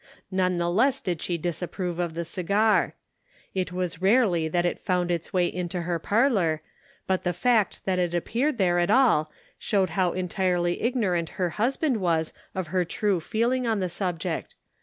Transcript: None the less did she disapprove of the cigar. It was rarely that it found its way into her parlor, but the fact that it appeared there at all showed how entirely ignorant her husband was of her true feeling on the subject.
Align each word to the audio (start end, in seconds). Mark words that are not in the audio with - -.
None 0.31 0.57
the 0.57 0.67
less 0.67 0.99
did 0.99 1.21
she 1.21 1.37
disapprove 1.37 1.99
of 1.99 2.15
the 2.15 2.25
cigar. 2.25 2.95
It 3.53 3.71
was 3.71 4.01
rarely 4.01 4.47
that 4.47 4.65
it 4.65 4.79
found 4.79 5.11
its 5.11 5.31
way 5.31 5.45
into 5.45 5.81
her 5.83 5.99
parlor, 5.99 6.63
but 7.05 7.23
the 7.23 7.33
fact 7.33 7.85
that 7.85 7.99
it 7.99 8.15
appeared 8.15 8.57
there 8.57 8.79
at 8.79 8.89
all 8.89 9.31
showed 9.59 9.91
how 9.91 10.13
entirely 10.13 10.81
ignorant 10.81 11.29
her 11.37 11.51
husband 11.51 11.97
was 11.97 12.33
of 12.55 12.69
her 12.69 12.83
true 12.83 13.19
feeling 13.19 13.67
on 13.67 13.79
the 13.79 13.89
subject. 13.89 14.55